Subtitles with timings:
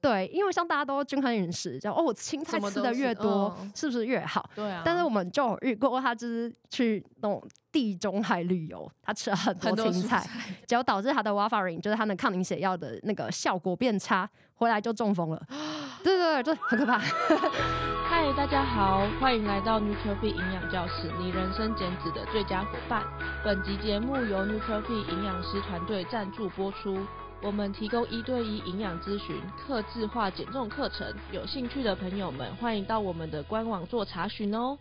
[0.00, 4.48] 对，因为像大家都均衡饮食，就哦，我青菜吃的越多是、嗯，是不是越好？
[4.54, 4.80] 对啊。
[4.84, 10.26] 但是我们就有遇过，他就是去那种地中海旅游，他吃了很多青菜，
[10.66, 15.46] 结果导致他的 warfarin 就是他的抗凝血药的那个效果变差，回来就中风了。
[16.02, 16.98] 对对对，就很可怕。
[16.98, 23.04] 嗨，大家好，欢迎来到 Nuture-Fit 营养教室，你人生减脂的最佳伙伴。
[23.44, 26.98] 本集节目由 Nuture-Fit 营养师团队赞助播出。
[27.42, 34.78] 我们提供一对一营养咨询、客制化减重课程，有兴趣的朋友们欢迎到我们的官网做查询哦。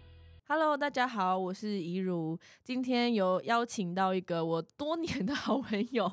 [0.52, 2.36] Hello，大家好，我是怡如。
[2.64, 6.12] 今天有邀请到一个我多年的好朋友，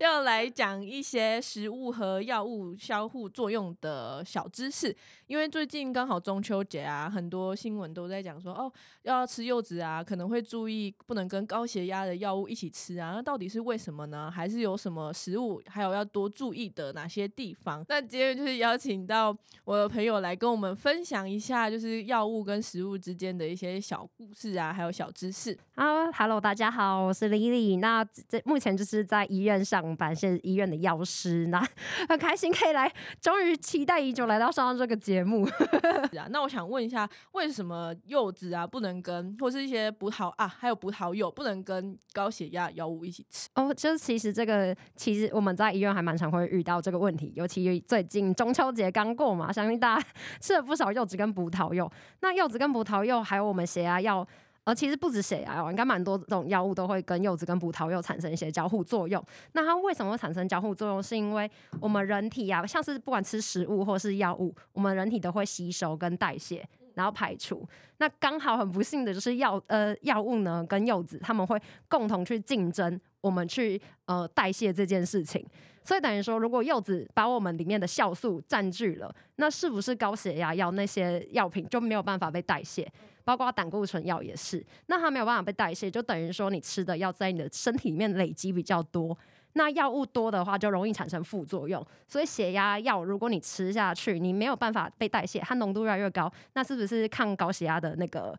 [0.00, 4.92] 要来讲一些食物和药物相互作用的小知识。
[5.28, 8.72] 因为最近刚好中秋节啊，很多新闻都在讲说，哦，
[9.02, 13.12] 要吃柚子啊，可能会注意不能跟高血压的药物一起吃啊。
[13.14, 14.28] 那到底是为什么呢？
[14.28, 17.84] 还是有什么食物，还有要多注意的哪些地方？
[17.88, 19.32] 那今天就是邀请到
[19.64, 23.67] 我的朋友来跟我们分享一下，就是药物跟食物之间的一些。
[23.72, 25.56] 些小故事啊，还有小知识。
[25.74, 27.78] 啊哈喽，大家好，我是 Lily。
[27.78, 31.46] 那这目前就是在医院上班，是医院的药师。
[31.46, 31.64] 那
[32.08, 35.46] 很开心可以来，终于期待已久来到上这个节目。
[35.46, 43.48] 是啊，那我想问一下，为什么柚子啊不能跟，或是一些葡萄啊，还有葡萄柚不能跟高血压药物一起吃？
[43.54, 50.06] 哦，就是其实这个，其实我们在医院还蛮常会遇到这个问题，尤其最近中秋节刚过嘛，相信大家
[50.40, 51.88] 吃了不少柚子跟葡萄柚。
[52.20, 53.57] 那柚子跟葡萄柚还有我们。
[53.58, 54.24] 我们血压药，
[54.62, 59.20] 呃，其实不止血压药，应该蛮多这种药物都会跟柚子跟葡萄柚产生一些交互作用。
[59.54, 61.02] 那它为什么会产生交互作用？
[61.02, 61.50] 是因为
[61.80, 67.66] 我们人体啊，像是不管吃食物或是药物，我们人体都会吸收跟代谢，然后排除。
[67.96, 75.44] 那刚好很不幸的就是药呃药物呢跟柚子，他们会共同去竞争我们去呃代谢这件事情。
[75.82, 82.86] 所以等于说，如果柚子把我们里面的酵素占据了，那是不是高血压药那些药品就没有办法被代谢？
[83.28, 89.14] 包括胆固醇药也是，那它没有办法被代谢，就等于说你吃的药在你的身体里面累积比较多。
[89.52, 91.86] 那药物多的话，就容易产生副作用。
[92.06, 98.34] 所以血压药，如果你吃下去，你没有办法被代谢，它浓度越来越高，那是不是抗高血压的那个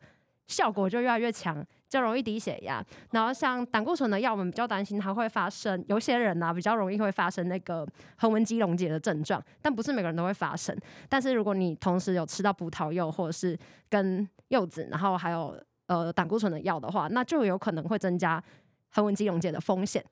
[0.47, 2.83] 效果就越来越强，就容易低血压？
[3.11, 10.75] 然后像胆固醇的药，我们比较担心它会发生，有些人呢、比较容易会发生那个横纹肌溶解的症状，但不是每个人都会发生。
[11.07, 13.55] 但是如果你同时有吃到葡萄柚或者是
[13.87, 18.43] 跟柚子，然后还有呃胆固醇的药的话，那就有可能会增加
[18.91, 20.03] 横纹肌溶解的风险。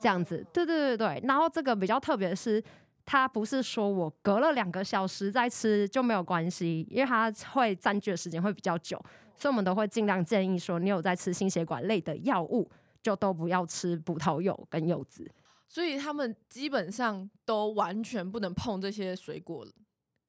[0.00, 1.22] 这样子，对对对对。
[1.26, 2.62] 然后这个比较特别的是，
[3.06, 9.02] 它不是说我隔了两个小时再吃就没有关系，因为它会占据的时间会比较久，
[9.34, 12.70] 所以我们都会尽量建议说，你有在吃心血管类的药物，
[13.02, 15.30] 就都不要吃葡萄柚跟柚子。
[15.68, 19.72] 所以他们基本上都完全不能碰这些水果了。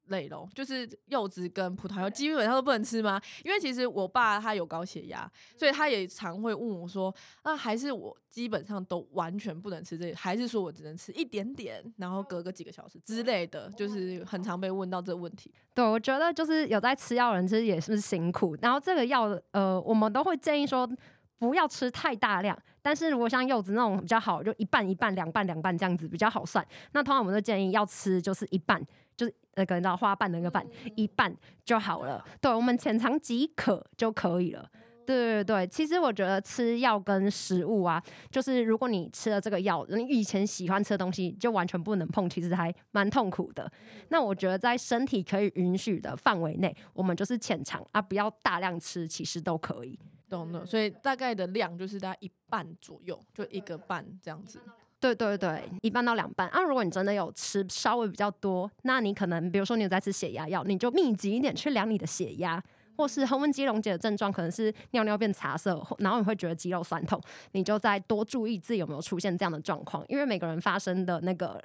[0.08, 3.20] 类咯，就是柚子跟葡萄柚基本上都不能吃吗？
[3.44, 15.54] 因为其实我爸他有高血压，所以他也常会问我说：“那还是我基本上都完全不能吃这个，还是说我只能吃一点点，然后隔个几个小时之类的？”就是很常被问到这个问题。
[15.74, 20.90] 对，我觉得就是有在吃药的人其实也是辛苦，然后这个药呃，我们都会建议说
[21.38, 26.66] 不要吃太大量，但是如果像柚子那种比较好，就一半一半、两半两半这样子比较好算。
[26.94, 28.82] 那通常我们都建议要吃就是一半，
[29.16, 29.36] 就是。
[29.58, 30.68] 那个到花瓣的那个瓣，
[30.98, 31.34] 一半
[31.64, 32.22] 就好了。
[32.42, 34.70] 对，我们浅尝即可就可以了。
[35.06, 43.72] 对对对，其实我觉得吃药跟食物啊，就是如果你吃了这个药，你以前喜欢吃的东西就完全不能碰，其实还蛮痛苦的。
[44.10, 49.98] 那我觉得在身体可以允许的范围内，我们就是浅尝啊，不要大量吃，其实都可以。
[50.28, 54.60] 懂了，所以大概的量就是大概一半左右，就一个半这样子。
[55.00, 56.62] 对对对，一半到两半啊。
[56.64, 62.64] 如果你真的有吃稍微比较多，那你可能比如说你有在吃血压药，你就密集一点去量你的血压，
[62.98, 71.62] 或是横纹肌溶解的症状可能是尿尿变茶色，然后你会觉得肌肉酸痛，你就再多注意自己有没有出现这样的状况，因为每个人发生的那个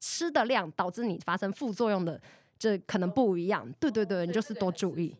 [0.00, 2.18] 吃的量导致你发生副作用的
[2.58, 3.70] 这可能不一样。
[3.78, 5.14] 对对对，你就是多注意，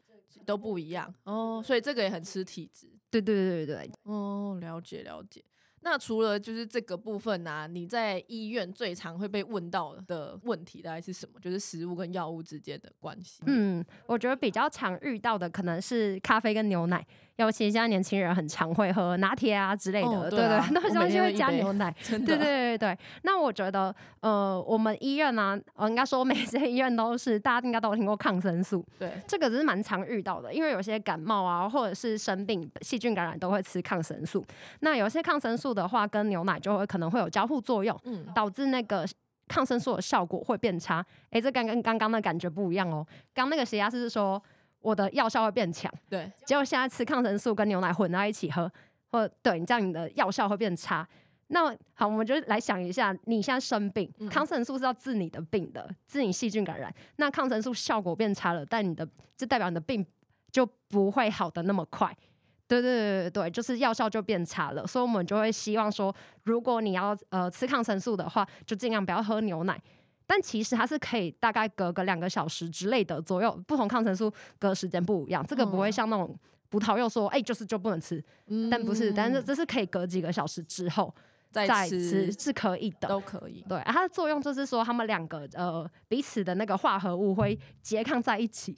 [0.47, 1.63] 都不一样哦。
[1.63, 2.87] 所以这个也很吃体质。
[3.11, 5.43] 对对对对对，哦，了解了解。
[5.81, 11.39] 那除了就是这个部分啊，你在医院最常会被问到的问题大概是什么？
[11.41, 13.43] 就是食物跟药物之间的关系。
[13.47, 17.07] 嗯，我觉得比较常遇到的可能是咖啡跟牛奶。
[17.39, 22.99] 尤其现在年轻人很常会喝拿铁啊之类的，哦、对，对对， 那东西会加牛奶， 对对对对。
[23.23, 34.45] 那我觉得，呃，我们医院呢、啊，呃，应该说每间医院都是，大家应该都有听过抗生素，对，这个只是蛮常遇到的，因为有些感冒啊，或者是生病、细菌感染都会吃抗生素。
[34.81, 39.07] 那有些抗生素的话，跟牛奶就会可能会有交互作用，嗯，导致那个
[39.47, 41.07] 抗生素的效果会变差。
[41.31, 43.07] 哎，这跟跟刚刚的感觉不一样哦。
[43.33, 44.43] 刚那个血压是说
[44.81, 46.31] 我的药效会变强，对。
[46.47, 48.71] 结果现在吃抗生素跟牛奶混在一起喝，
[49.11, 51.07] 或对你这样你的药效会变差。
[51.49, 56.95] 那好，我们就来想一下，你现在生病，嗯、抗生素是要治你的病的，治你细菌感染。
[57.17, 60.05] 那抗生素效果变差了，但你的就代表你的病
[60.53, 62.15] 就不会好的那么快。
[62.67, 64.87] 对对对对对，就是药效就变差了。
[64.87, 69.81] 所以我们就会希望说，如果你要呃吃抗生素的话，就尽量不要喝牛奶。
[70.29, 76.39] 但其实它是可以大概隔个两个小时之类的左右，不同抗生素隔时间不一样，这个不会像那种
[76.69, 78.23] 葡萄柚说，哎、欸，就是就不能吃。
[78.47, 81.13] 嗯、但不是，但是这是可以隔几个小时之后。
[81.51, 83.65] 再吃是可以的，都可以。
[83.67, 88.77] 对，它的作用就是说，它们两个呃彼此的那个化合物会拮抗在一起。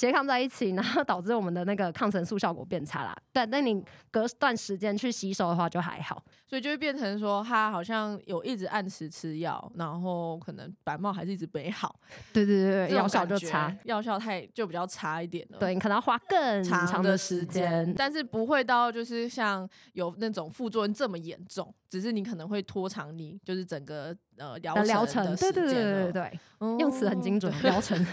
[0.00, 3.14] 拮抗在一起，然后导致我们的那个抗生素效果变差啦。
[3.34, 11.94] 但那你隔段时间去吸收的话就还好，所以就会变成说，他好像有一直按时吃药，然后可能感冒还是一直没好。
[12.32, 15.58] 对对对对，药效就差，药效太就比较差一点了。
[15.58, 25.52] 对，你可能要花更长的时间，但是不会到就是像有那种副作用这么严重，只是你可能会拖长你就是整个呃疗程的时间。
[25.52, 28.02] 对对对对对对，嗯、用词很精准，疗程。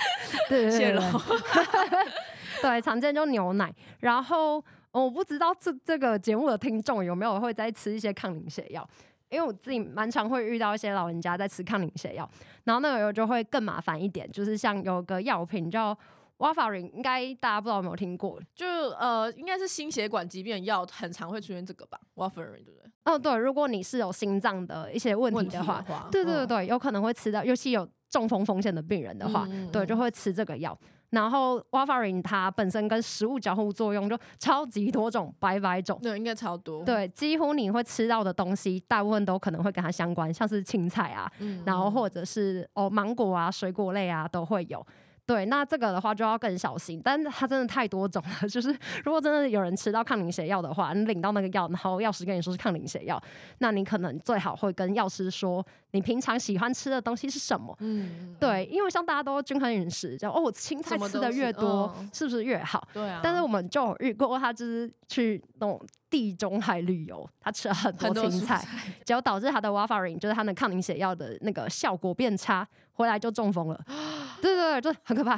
[0.48, 1.00] 对，对对。
[2.60, 3.72] 对，常见就牛奶。
[4.00, 8.84] 然后我不知道这这个节目的听众有没有会在吃一些抗凝血药，
[9.28, 12.28] 因为我自己蛮常会遇到一些老人家在吃抗凝血药，
[12.64, 15.96] 然后那个时候就会更麻烦一点，就是像有个药品叫
[16.38, 18.40] Warfarin，应该大家不知道有没有听过？
[18.56, 22.90] 就呃，应该是心血管疾病的药，很常会出现这个吧？Warfarin 对不对？
[23.04, 27.88] 哦，对，如果你是有心脏的一些问题的话，对对对对，嗯、有可能会吃到，尤其有。
[28.10, 30.76] 中风风险的病人的话，嗯、对，就会吃这个药。
[31.10, 35.98] 然后 Warfarin 它本身跟食物交互作用就超级多种，百百种。
[36.02, 36.84] 对，应该超多。
[36.84, 44.86] 对，几乎你会吃到的东西，大部分都可能会跟它相关，像是青菜啊，嗯、然后或者是哦芒果啊、水果类啊都会有。
[45.28, 48.48] 对，那这个的话就要更小心，但是它真的太多种了。
[48.48, 53.22] 就是如果真的有人吃到抗凝血药的话，你领到那个药，然后药师跟你说是抗凝血药，
[53.58, 57.76] 那你可能最好会跟药师说，你平常喜欢吃的东西是什么？
[57.80, 62.88] 嗯，对，因为像大家都均衡饮食，就哦，青菜吃的越多，是不是越好？
[62.94, 63.20] 对啊。
[63.22, 65.78] 但是我们就有遇过，他就是去那种
[66.10, 68.66] 地中海旅游，他吃了很多青菜，
[69.04, 72.66] 结果导致他的 Warfarin 就是他的抗凝血药的那个效果变差。
[72.92, 73.80] 回来就中风了，
[74.42, 75.36] 对对对，就很可怕。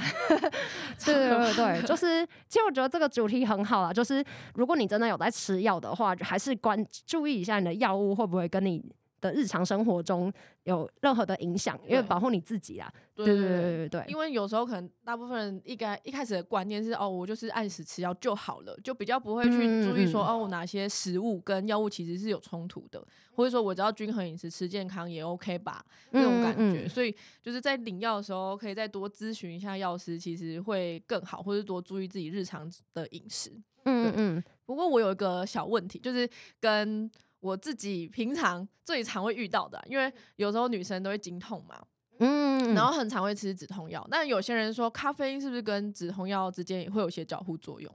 [1.05, 4.25] 对对对对，就是其实我觉得这个主题很好啊，就是
[4.55, 8.83] 如果你真的有在吃药的话，还是关注意一下你的药物会不会跟你
[9.21, 10.33] 的日常生活中
[10.65, 12.93] 有任何的影响，因为保护你自己啦。
[13.15, 26.83] 对对对对对，因为有时候可能大部分人一开一开始的观念是哦，我就是按时吃药就好了，就比较不会去注意说、嗯、哦，哪些食物跟药物其实是有冲突的，或者说我只要均衡饮食吃健康也 OK 吧，那种感觉。
[26.83, 33.53] 嗯嗯、所以就是在领药的时候，可以再多咨询一下药师，其实会更好，或者多注意自己日常的饮食。
[33.85, 34.45] 嗯嗯。
[34.65, 36.29] 不过我有一个小问题，就是
[36.59, 37.11] 跟。
[37.41, 41.83] 我自己平常最常会遇到的，因为有时候女生都会经痛嘛，
[42.19, 44.07] 嗯，然后很常会吃止痛药。
[44.11, 47.91] 但有些人说，咖啡因是不是跟止痛药之间也会有些交互作用？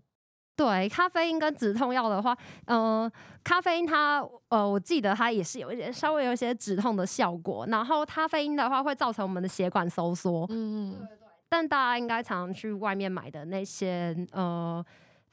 [0.56, 3.12] 对，咖啡因跟止痛药的话，嗯、呃，
[3.44, 7.68] 咖啡因它，呃，我记得它也是有一点稍微有一些止痛的效果。
[7.68, 11.08] 然后咖啡因的话，会造成我们的血管收缩，嗯嗯。
[11.48, 14.84] 但大家应该常常去外面买的那些，呃。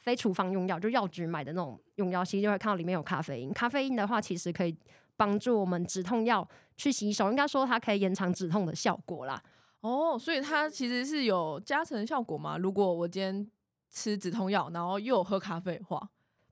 [0.02, 3.52] 非处方用药，就药局买的那种用药，其实就会看到里面有咖啡因。
[3.52, 4.76] 咖啡因的话，其实可以
[5.16, 9.40] 帮助我们止痛药去吸收，应该说它可以延长止痛的效果啦。
[9.80, 12.59] 哦，所以它其实是有加成效果吗？
[12.59, 13.49] 如果我今天
[13.90, 16.09] 吃止痛药，然后又有喝咖啡的话，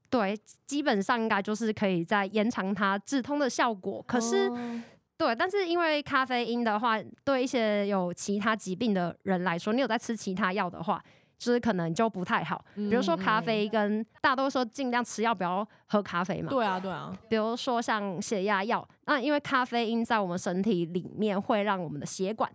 [0.09, 4.01] 对，基本上应该就是可以在延长它止痛的效果。
[4.07, 4.83] 可是，哦、
[5.17, 11.03] 对，但是因为咖啡因的话，对一些有其他疾病的人来说，你有在吃其他药的话。
[11.41, 16.51] 就是可能就不太好，比如说咖啡跟大多说尽量吃药不要喝咖啡嘛。
[16.51, 17.11] 对啊，对啊。
[17.31, 22.53] 比如说像血压药，那因为咖啡因在我们身体里面会让我们的血管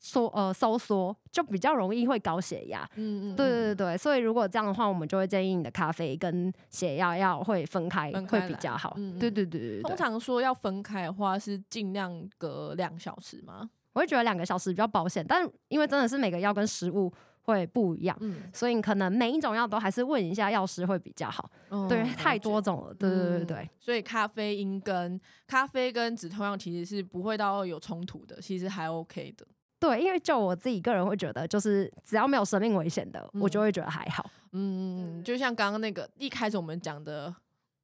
[0.00, 2.84] 缩呃收缩，就比较容易会高血压。
[2.96, 3.36] 嗯嗯。
[3.36, 8.94] 对对对，所以如果这样的话，我们就会建议你的咖啡跟血压药会分开，分开会比较好。
[8.96, 9.82] 嗯嗯对对对对。
[9.82, 13.70] 通常说要分开的话，是尽量隔两小时吗？
[13.92, 17.12] 我会觉得两个小时比较保险，但因为真的是每个药跟食物。
[17.44, 21.50] 会不一样，嗯、所以你可能每一种药都还是问一下药师会比较好。
[21.68, 23.56] 嗯、对，太多种了，对对对对。
[23.58, 29.46] 嗯、所以咖啡因跟咖啡跟止痛药其实是不会到有冲突的，其实还 OK 的。
[29.78, 34.30] 对，因为就我自己个人会觉得，就是只要没有生命危险的，嗯、我就会觉得还好。
[34.52, 37.34] 嗯，就像刚刚那个一开始我们讲的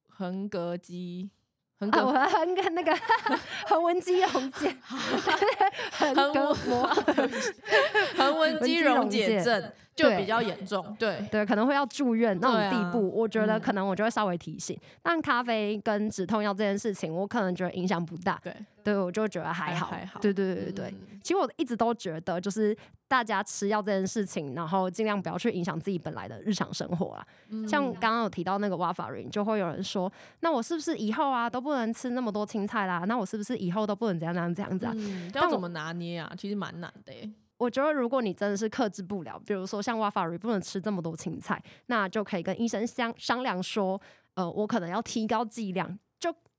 [0.07, 1.29] 横膈肌。
[1.81, 2.95] 横膈膜，横膈那个
[3.67, 4.73] 横纹肌溶解，
[5.97, 6.87] 横膈膜，
[8.15, 9.71] 横纹肌溶解症。
[9.93, 14.75] 就比较严重，对对，对，可能会要住院那种地步，啊、我觉得可能我就会稍微提醒。
[14.75, 20.85] 嗯、但咖啡跟止痛药这件事情，我可能觉得影响不大，对，对我就觉得还好，还好，对对对对对。
[20.89, 22.75] 嗯、其实我一直都觉得，就是
[23.07, 27.27] 大家吃药这件事情，然后尽量不要去影响自己本来的日常生活啊。
[27.49, 30.11] 嗯、像刚刚有提到那个 Warfarin，就会有人说，
[30.41, 33.03] 那我是不是以后啊都不能吃那么多青菜啦？
[33.07, 34.93] 那我是不是以后都不能怎样怎样这样子啊？
[34.95, 36.33] 嗯、要怎么拿捏啊？
[36.37, 37.29] 其实蛮难的耶。
[37.57, 44.01] 我觉得，如果你真的是克制不了，比如说像 Warfarin 不能吃这么多青菜，那就可以跟医生商商量说，
[44.33, 45.95] 呃，我可能要提高剂量，就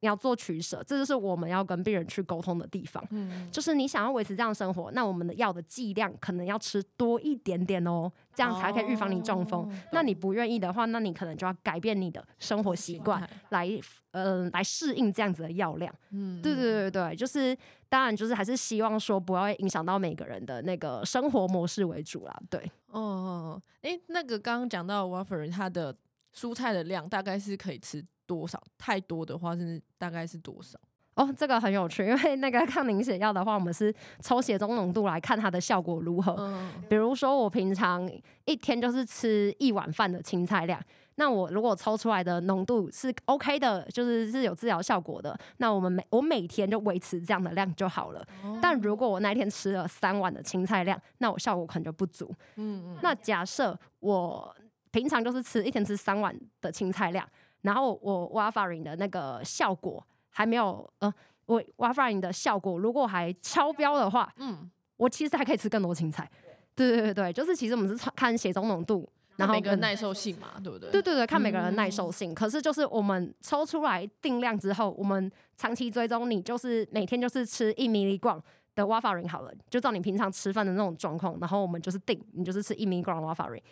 [0.03, 3.03] 你要做取舍，这就是我们要跟病人去沟通的地方。
[3.11, 9.63] 嗯，就是你想要维持这样生活，那我们的药的剂量可能要吃多一点点哦，这样才可以预防你中风。
[9.63, 13.69] 哦、那你不愿意的话，那你可能就要改变你的生活习惯来，
[14.11, 15.95] 呃，来适应这样子的药量。
[16.11, 17.57] 嗯，对对对对，就是。
[17.93, 22.35] 当然，就是还是希望说不要影响到每个人的那个生活模式为主啦。
[22.49, 25.95] 对，哦哦，哎、欸，那个刚刚讲到 Warfarin，它的
[26.35, 28.59] 蔬菜的量大概是可以吃多少？
[28.79, 30.79] 太多的话，是大概是多少？
[31.15, 36.35] 哦，这个很有趣，因为那个抗凝血药的话，我们是抽血中浓度来看它的效果如何。
[36.39, 38.11] 嗯、比如说，我平常
[38.47, 40.81] 一天就是吃一碗饭的青菜量。
[41.17, 48.27] 那我如果抽出来的浓度是 OK 的，就是是有治疗效果的，那我们每我每天就维持这样的量就好了。
[48.43, 52.35] 哦、但如果我那天吃了三碗的青菜量，那我效果可能就不足。
[52.57, 52.99] 嗯嗯。
[53.03, 54.57] 那假设我
[54.91, 57.29] 平常就是吃一天吃三碗的青菜量，
[57.63, 61.13] 然后我 Warfarin 的那个效果还没有呃，
[61.47, 66.31] 我 Warfarin 的效果如果还超标的话，嗯，我其实还可以吃更多青菜。
[66.75, 69.09] 对对对对，就是其实我们是看血中浓度。
[69.37, 70.91] 然后每个人耐受性嘛，对不对？
[70.91, 72.33] 对对对，看每个人耐受性。
[72.33, 78.41] 嗯、可是就是我们抽出来定量之后，我们长期追踪，你就是每天就是吃一 milligram
[78.75, 83.63] 的 Warfarin 好了，就照你平常吃饭的那种状况，然后我们就是定，你就是吃一 milligram Warfarin，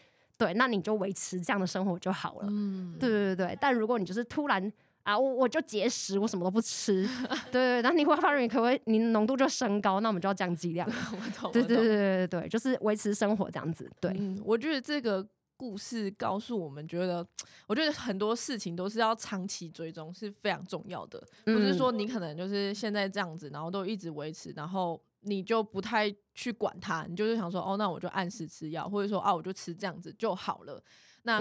[0.40, 2.46] 对，那你就维持这样的生活就好了。
[2.48, 3.58] 嗯，对对对对。
[3.60, 7.06] 但如果你就是突然啊，我我就节食，我什么都不吃，
[7.52, 10.00] 对对，那你 Warfarin 可不可以你浓度就升高？
[10.00, 10.88] 那我们就要降剂量。
[11.12, 11.52] 我懂。
[11.52, 13.90] 对对对对对对，就是维持生活这样子。
[14.00, 15.26] 对，嗯、我觉得这个。
[15.60, 17.22] 故事告诉我们，觉得
[17.66, 30.82] 我觉得很多事情都是要长期追踪是非常重要的，不是说你可能就是现在这样子，然后都一直维持，然后你就不太去管它，你就是想说哦，那我就按时吃药，或者说啊，我就吃这样子就好了。
[31.22, 31.38] 那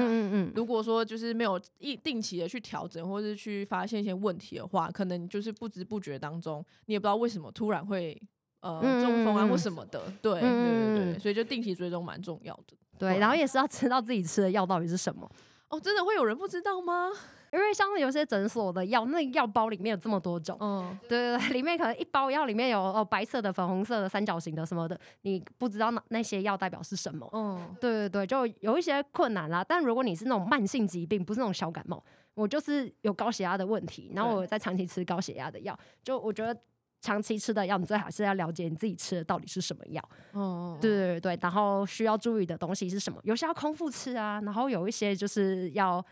[0.53, 8.21] 如果说就是没有一定期的去调整，或者是去发现一些问题的话，可能就是不知不觉当中，你也不知道为什么突然会
[8.59, 12.75] 呃中风啊或什么的，对对对对，所以就定期追踪蛮重要的。
[12.97, 15.31] 对，然后也是要知道自己吃的药到底是什么。
[15.69, 17.09] 哦，真的会有人不知道吗？
[17.51, 20.57] 因为像有些诊所的药，那药包里面有这么多种。
[20.59, 27.29] 嗯，对对对，里面可能一包药里面有哦白色的、粉红色的、三角形的什么的，你不知道那那些药代表是什么。
[27.33, 29.63] 嗯，对对对，就有一些困难啦。
[29.67, 32.03] 但如果你是那种慢性疾病，不是那种小感冒，
[32.33, 36.59] 我就是有高血压的问题，然后我在长期吃高血压的药，就我觉得。
[37.01, 40.03] 长期吃的药，你最好是要了解你自己吃的到底是什么药。
[40.33, 43.17] 哦，对对对，然后需要注意的东西是什么？
[43.23, 46.05] 有些要空腹吃啊，然后有一些就是要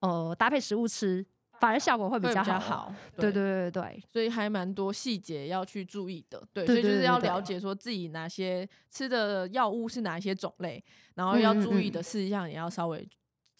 [0.00, 1.24] 呃搭配食物吃，
[1.60, 2.92] 反而效果会比较好。
[3.16, 6.42] 对，对对对对，所以还蛮多细节要去注意的。
[6.52, 10.82] 对，所以就是要了解说自己哪些吃的药物是哪一些种类，
[11.14, 13.08] 然后要注意的事项也要稍微。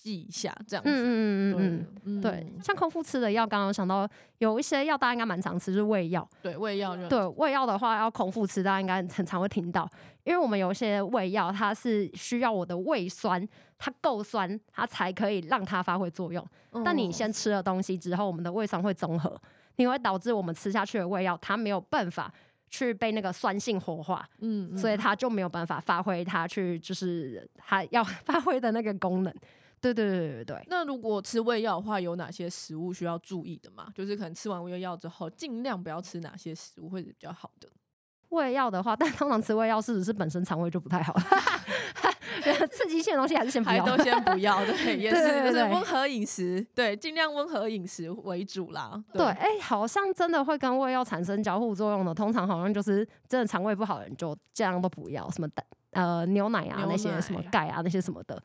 [0.01, 0.89] 记一下，这样子。
[0.89, 6.27] 嗯嗯嗯嗯嗯，对，像空腹吃的药，刚刚想到有一些药，大家应该蛮常吃，就是胃药。
[6.41, 6.97] 对，胃药。
[7.09, 9.91] 对，胃药的话要空腹吃，大家应该很常会听到，
[10.23, 13.45] 因为我们有一些胃药，它是需要我的胃酸
[13.79, 16.45] 它够酸，它才可以让它发挥作用。
[16.73, 19.41] 嗯、但你先吃了东西之后，我们的胃酸会综合，
[19.77, 22.33] 你会导致我们吃下去的胃药，它没有办法
[22.69, 29.33] 去被那个酸性活化，嗯，嗯，所以它就没有办法发挥它去就是它要 发挥的那个功能。
[29.81, 30.65] 对对对对对。
[30.67, 33.87] 那如果吃胃药的话，有哪些食物需要注意的吗？
[33.95, 37.69] 就是可能吃完胃药之后，尽量不要吃哪些食物会是比较好的。
[38.31, 41.15] 胃药的话，但通常吃胃药，事实是本身肠胃就不太好，
[42.71, 44.63] 刺激性的东西还是先不要，都先不要。
[44.67, 49.03] 对，也是就是温和饮食，对，尽量温和饮食为主啦。
[49.13, 58.43] 对，哎、欸，好像真的会跟胃药产生交互作用的，通常好像就是真的肠胃不好的人就这样都不要，什么蛋呃牛奶啊那些什么钙啊那些什么的。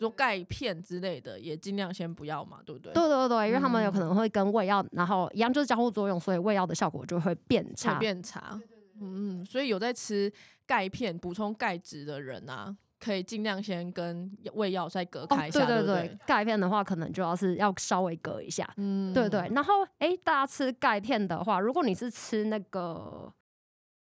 [0.00, 2.92] 说钙片之类的也尽量先不要嘛，对不对？
[2.92, 7.94] 对对对，因为他们有可能会跟胃药，嗯、然后一样就是交互作用，所以胃药的效果就会变差。
[7.94, 8.60] 变差，
[9.00, 10.32] 嗯，所以有在吃
[10.66, 15.62] 钙片补充钙质的人啊，可以尽量先跟胃药再隔开一下。
[15.62, 18.68] 哦、对对对，钙片的话，可能就要是要稍微隔一下。
[18.76, 19.48] 嗯，对对。
[19.54, 23.32] 然后，哎，大家吃钙片的话，如果你是吃那个，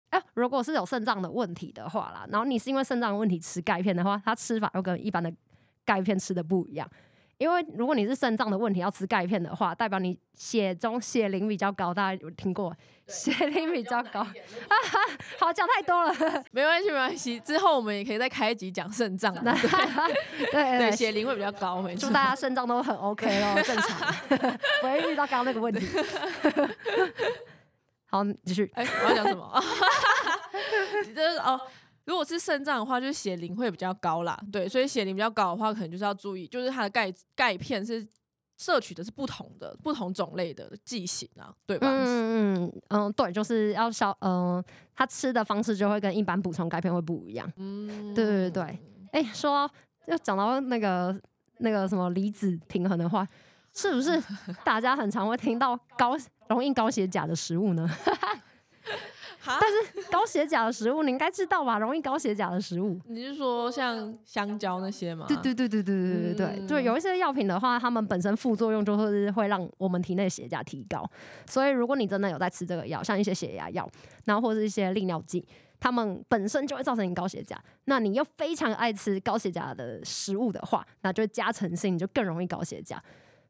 [0.09, 5.31] 哎，如果是有肾脏的问题的话啦，然后你是因为肾脏的问题吃钙片的话，它吃法又跟一般的
[5.85, 6.89] 钙片吃的不一样。
[7.39, 12.75] 因为如果你是肾脏的问题要吃钙片的话，代表你血中血磷比较高，大家有听过？
[13.07, 14.99] 血磷比较高，啊哈，
[15.39, 16.13] 好讲太多了，
[16.51, 22.07] 没关系没关系，之后我们也可以再开一集讲肾脏， 对对对，血磷会比较高，没错。
[22.09, 24.13] 祝大家肾脏都很 OK 哦，正常，
[24.81, 25.87] 不会遇到刚刚那个问题。
[28.11, 29.63] 好，继续，哎、欸，我要讲什么？
[31.15, 31.59] 就是哦。
[32.09, 38.03] 如果是肾脏的话，就是血磷会比较高啦，对，所以血磷比较高的话，可能就是要注意，就是它的钙钙片是
[38.57, 41.87] 摄取的是不同的不同种类的剂型啊，对吧？
[41.87, 47.47] 嗯嗯嗯，对，就是要消，嗯、呃，它吃的方式就会跟一般补充钙片会不一样。
[47.57, 48.63] 嗯，对对对
[49.11, 49.69] 哎、欸，说
[50.07, 51.15] 要讲到那个
[51.59, 53.27] 那个什么离子平衡的话，
[53.75, 54.19] 是不是
[54.65, 57.87] 大家很常会听到高容易高血钾的食物呢？
[59.45, 61.79] 但是高血钾的食物你应该知道吧？
[61.79, 65.25] 容易高血钾的食物，你是说像香蕉那些吗？
[65.27, 71.09] 对对对对对对对对、嗯、对，有一些药品的话，它们本身副作用就是会让我们体内血钾提高。
[71.45, 73.89] 所以如果你真的有在吃这个药，像一些血压药，
[74.25, 75.47] 然后或者是一些利尿剂，
[75.79, 77.57] 它们本身就会造成你高血钾。
[77.85, 83.01] 那你又非常爱吃高血钾的食物的话，那就加成性，你就更容易高血钾。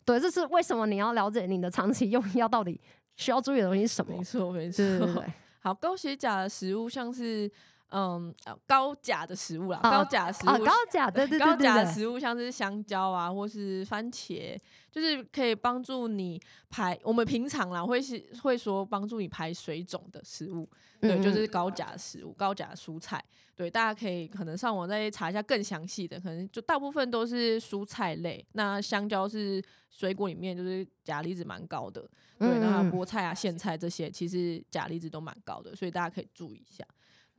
[0.06, 2.80] 对，这是为什么你要了解你的长期用药到底
[3.16, 4.16] 需要注意的东西是什么？
[4.16, 4.78] 没错没错。
[4.78, 5.24] 对对对。
[5.62, 7.52] 好，高血钾的食物像是
[7.92, 8.34] 嗯
[8.68, 14.58] 高钾的食物啦，高钾的食物，高钾对对对，高钾的食物像是香蕉啊，或是番茄，
[14.92, 16.98] 就是可以帮助你排。
[17.04, 20.70] 我们平常啦会是会说帮助你排水肿的食物，
[21.02, 23.24] 对，就是高钾的食物，高钾蔬菜。
[23.56, 28.46] 对，大家可以可能上网再查一下更详细的，可能就大部分都是蔬菜类。
[28.54, 32.10] 那香蕉是水果里面就是钾离子蛮高的。
[32.38, 36.86] 对，然后菠菜啊、苋菜这些，其实钾离子都蛮高的，所以大家可以注意一下。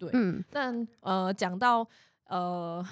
[0.01, 1.87] 对，嗯、但呃，讲到
[2.25, 2.83] 呃，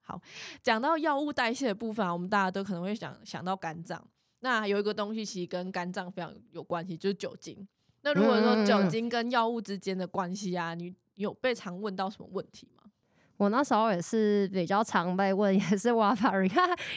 [0.00, 0.18] 好，
[0.62, 4.02] 讲到药物代谢的部分啊，我们大家都可能会想想到肝脏。
[4.40, 7.68] 那有一个东西其实跟肝脏非常有关系，就是酒精。
[8.00, 12.84] 那如果说酒精跟药物之间的关系啊，你有被常问到什么问题吗？
[13.36, 16.50] 我那时候也是比较常被问，也是瓦法瑞，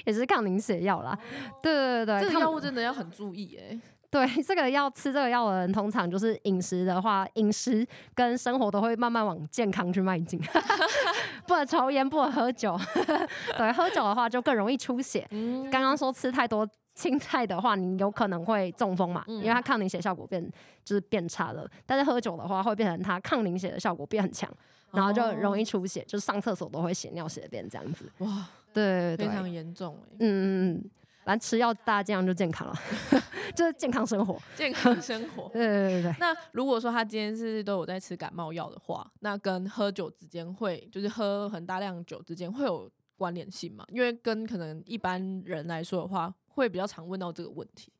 [0.05, 1.11] 也是抗凝血药啦。
[1.11, 3.81] 哦、对对对，这个药物真的要很注意哎、欸。
[4.11, 10.41] 对，这个要吃这个药的人，通常就是饮食的话，饮食跟生活都会慢慢往健康去迈进。
[11.45, 12.75] 不能抽烟，不能喝酒。
[13.55, 15.27] 对，喝酒的话就更容易出血。
[15.71, 19.23] 刚刚、嗯、说吃太多青菜的话，你有可能会中风嘛？
[19.27, 20.43] 嗯、因为它抗凝血效果变
[20.83, 21.69] 就是变差了。
[21.85, 24.49] 但是喝酒的话，会变成它抗凝血的效果变很强，
[24.91, 28.11] 然后就容易出血，就是上厕所都会血尿血便这样子。
[28.19, 30.15] 哇，对，对，对，非常严重哎。
[30.19, 30.89] 嗯嗯嗯。
[31.29, 32.73] 反正吃药，大家这样就健康了，
[33.55, 35.47] 就是健康生活， 健康生活。
[35.49, 36.15] 对对对对。
[36.19, 43.85] 那如果说他今天是都有在吃感冒药的话，那跟喝酒之间会，就是喝很大量酒之间会有关联性吗？
[43.89, 47.93] 因为跟可能一般人来说的话，会比较常问到这个问题。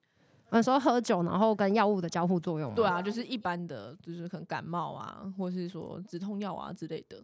[0.50, 2.74] 那时候喝酒然后跟药物的交互作用。
[2.74, 7.24] 对啊，就是一般的，就是可能感冒啊，或是说止痛药啊之类的，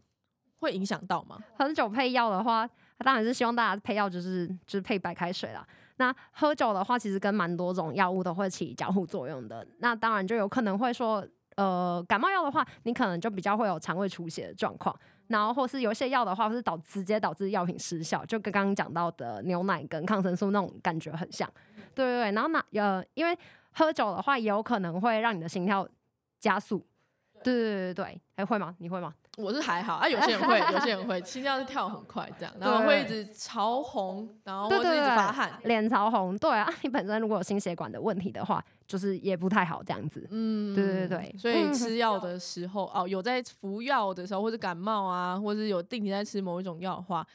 [0.57, 1.39] 会影响到吗？
[1.57, 5.67] 喝酒配药的话，当然是希望大家配药就是就是配白开水啦。
[5.97, 9.65] 那喝酒的话，其实跟蛮多种药物都会起交互作用的。
[9.79, 14.93] 那当然就有可能会说，呃，感冒药的话，你可能就比较会有肠胃出血的状况。
[15.27, 21.49] 然后或是有些药的话，是导直接导致药品失效，就跟刚刚讲到的牛奶跟抗生素那种感觉很像。
[21.95, 22.31] 对对对。
[22.33, 23.35] 然后那呃，因为
[23.71, 25.87] 喝酒的话，也有可能会让你的心跳
[26.39, 26.85] 加速。
[27.43, 28.21] 对对对对对。
[28.35, 28.75] 哎，会吗？
[28.79, 29.13] 你会吗？
[29.37, 36.37] 我是还好啊，有些人会， 有些人会，心跳是跳很快这样，然后会一直潮红，然后或者一直发汗，脸潮红。
[36.37, 40.25] 对啊，你本身如果有心血管的问题的话，就是也不太好这样子。
[40.31, 41.35] 嗯，对对对。
[41.37, 47.25] 所以吃药的时候，哦，有在服药的时候，或者感冒啊，或者有定期在吃某一种药的话，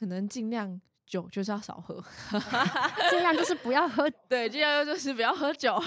[0.00, 0.80] 可能尽量。
[1.06, 2.02] 酒就是要少喝，
[3.10, 4.10] 尽量就是不要喝。
[4.28, 5.80] 对，尽量就是不要喝酒，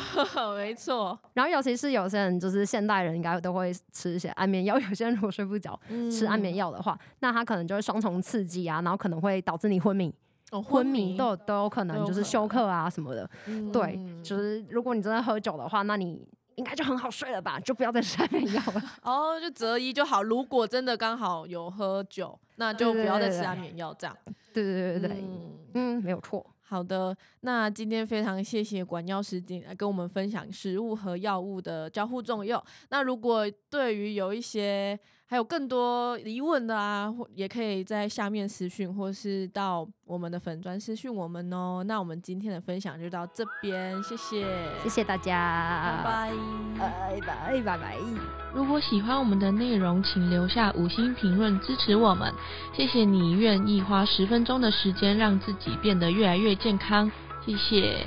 [0.56, 1.18] 没错。
[1.34, 4.80] 然后尤其是有些人，就是现代人应该都会吃一些安眠药。
[4.80, 10.14] 有些人如果睡不着，嗯、吃安眠药的话，那他可能就会双重刺激啊，然后可能会导致你昏迷。
[10.52, 13.30] 哦，昏迷都有都有可能，就是休克啊什么的。
[13.72, 16.28] 对，就是如果你真的喝酒的话，那你。
[16.60, 18.84] 应该就很好睡了吧，就不要再吃安眠药了。
[19.02, 20.22] 哦，就择一就好。
[20.22, 24.16] 如果真的刚好有喝酒，那就不要再吃安眠药，这样。
[24.54, 26.46] 对对对对，嗯，嗯，没有错。
[26.62, 32.62] 好的，那今天非常谢谢管药师姐来跟我们分享食物和药物的交互作用。
[32.90, 35.00] 那如果对于有一些
[35.32, 41.84] 还有更多疑问的啊，或也可以在下面私讯，或是到我们的粉专私讯我们哦。
[41.86, 44.44] 那我们今天的分享就到这边，谢谢，
[44.82, 46.32] 谢谢大家，拜
[46.80, 47.98] 拜，拜拜，拜拜。
[48.56, 52.34] 如果喜欢我们的内容，请留下五星评论支持我们。
[52.74, 57.12] 谢谢你愿意花十分钟的时间让自己变得越来越健康，
[57.46, 58.04] 谢谢。